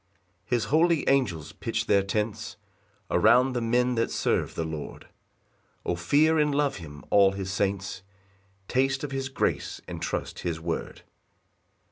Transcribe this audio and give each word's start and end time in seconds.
6 0.45 0.45
His 0.45 0.63
holy 0.71 1.07
angels 1.07 1.51
pitch 1.51 1.85
their 1.85 2.01
tents 2.01 2.57
Around 3.11 3.53
the 3.53 3.61
men 3.61 3.93
that 3.93 4.09
serve 4.09 4.55
the 4.55 4.63
Lord; 4.63 5.05
O 5.85 5.95
fear 5.95 6.39
and 6.39 6.55
love 6.55 6.77
him, 6.77 7.03
all 7.11 7.33
his 7.33 7.51
saints, 7.53 8.01
Taste 8.67 9.03
of 9.03 9.11
his 9.11 9.29
grace 9.29 9.79
and 9.87 10.01
trust 10.01 10.39
his 10.39 10.59
word. 10.59 11.03